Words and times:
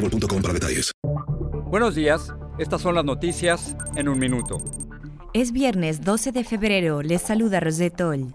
boostmobile.com 0.00 0.42
para 0.42 0.54
detalles. 0.54 0.92
Buenos 1.66 1.94
días, 1.94 2.32
estas 2.58 2.82
son 2.82 2.94
las 2.94 3.04
noticias 3.04 3.76
en 3.96 4.08
un 4.08 4.18
minuto. 4.18 4.58
Es 5.32 5.52
viernes 5.52 6.00
12 6.00 6.32
de 6.32 6.44
febrero, 6.44 7.02
les 7.02 7.22
saluda 7.22 7.60
Rosetol. 7.60 8.34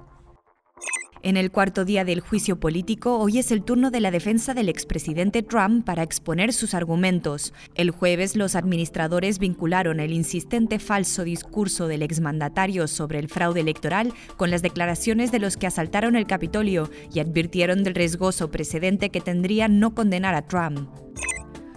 En 1.22 1.38
el 1.38 1.50
cuarto 1.50 1.86
día 1.86 2.06
del 2.06 2.20
juicio 2.20 2.60
político, 2.60 3.18
hoy 3.18 3.40
es 3.40 3.52
el 3.52 3.64
turno 3.64 3.90
de 3.90 4.00
la 4.00 4.12
defensa 4.12 4.54
del 4.54 4.70
expresidente 4.70 5.42
Trump 5.42 5.84
para 5.84 6.04
exponer 6.04 6.54
sus 6.54 6.76
argumentos. 6.76 7.52
El 7.74 7.90
jueves, 7.90 8.36
los 8.36 8.56
administradores 8.56 9.40
vincularon 9.40 10.00
el 10.00 10.14
insistente 10.14 10.78
falso 10.78 11.24
discurso 11.24 11.88
del 11.88 12.04
exmandatario 12.04 12.88
sobre 12.88 13.18
el 13.18 13.28
fraude 13.28 13.62
electoral 13.62 14.14
con 14.38 14.52
las 14.52 14.62
declaraciones 14.62 15.32
de 15.32 15.40
los 15.40 15.58
que 15.58 15.66
asaltaron 15.66 16.16
el 16.16 16.28
Capitolio 16.28 16.92
y 17.12 17.20
advirtieron 17.20 17.84
del 17.84 17.96
riesgoso 17.96 18.52
precedente 18.52 19.10
que 19.10 19.20
tendría 19.20 19.68
no 19.68 19.96
condenar 19.96 20.36
a 20.36 20.46
Trump. 20.48 20.88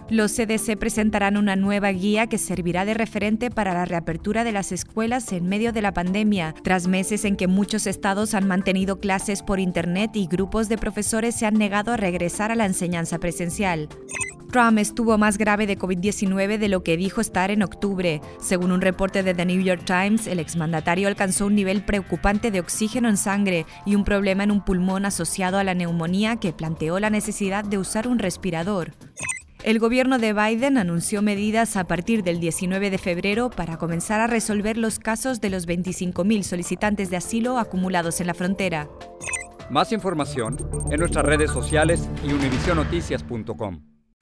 Los 0.09 0.31
CDC 0.31 0.75
presentarán 0.75 1.37
una 1.37 1.55
nueva 1.55 1.91
guía 1.91 2.25
que 2.25 2.39
servirá 2.39 2.83
de 2.83 2.95
referente 2.95 3.51
para 3.51 3.75
la 3.75 3.85
reapertura 3.85 4.43
de 4.43 4.51
las 4.51 4.71
escuelas 4.71 5.31
en 5.31 5.47
medio 5.47 5.71
de 5.71 5.83
la 5.83 5.93
pandemia, 5.93 6.55
tras 6.63 6.87
meses 6.87 7.25
en 7.25 7.35
que 7.35 7.45
muchos 7.47 7.85
estados 7.85 8.33
han 8.33 8.47
mantenido 8.47 8.99
clases 8.99 9.43
por 9.43 9.59
Internet 9.59 10.15
y 10.15 10.25
grupos 10.25 10.67
de 10.67 10.79
profesores 10.79 11.35
se 11.35 11.45
han 11.45 11.53
negado 11.53 11.91
a 11.91 11.97
regresar 11.97 12.51
a 12.51 12.55
la 12.55 12.65
enseñanza 12.65 13.19
presencial. 13.19 13.87
Trump 14.51 14.79
estuvo 14.79 15.15
más 15.19 15.37
grave 15.37 15.67
de 15.67 15.77
COVID-19 15.77 16.57
de 16.57 16.69
lo 16.69 16.81
que 16.81 16.97
dijo 16.97 17.21
estar 17.21 17.51
en 17.51 17.61
octubre. 17.61 18.19
Según 18.41 18.71
un 18.71 18.81
reporte 18.81 19.21
de 19.21 19.35
The 19.35 19.45
New 19.45 19.61
York 19.61 19.83
Times, 19.85 20.25
el 20.25 20.39
exmandatario 20.39 21.07
alcanzó 21.07 21.45
un 21.45 21.53
nivel 21.53 21.85
preocupante 21.85 22.49
de 22.49 22.59
oxígeno 22.59 23.09
en 23.09 23.17
sangre 23.17 23.67
y 23.85 23.93
un 23.93 24.05
problema 24.05 24.43
en 24.43 24.49
un 24.49 24.65
pulmón 24.65 25.05
asociado 25.05 25.59
a 25.59 25.63
la 25.63 25.75
neumonía 25.75 26.37
que 26.37 26.51
planteó 26.51 26.99
la 26.99 27.11
necesidad 27.11 27.63
de 27.63 27.77
usar 27.77 28.07
un 28.07 28.17
respirador. 28.17 28.93
El 29.63 29.77
gobierno 29.79 30.19
de 30.19 30.31
Biden 30.31 30.77
anunció 30.77 31.21
medidas 31.21 31.75
a 31.75 31.83
partir 31.83 32.23
del 32.23 32.39
19 32.39 32.89
de 32.89 32.97
febrero 32.97 33.49
para 33.49 33.77
comenzar 33.77 34.21
a 34.21 34.27
resolver 34.27 34.77
los 34.77 34.99
casos 34.99 35.41
de 35.41 35.49
los 35.49 35.67
25.000 35.67 36.43
solicitantes 36.43 37.09
de 37.09 37.17
asilo 37.17 37.57
acumulados 37.57 38.21
en 38.21 38.27
la 38.27 38.33
frontera. 38.33 38.89
Más 39.69 39.91
información 39.91 40.55
en 40.89 40.99
nuestras 41.01 41.25
redes 41.25 41.51
sociales 41.51 42.07
y 42.25 42.31
univisionoticias.com. 42.31 43.81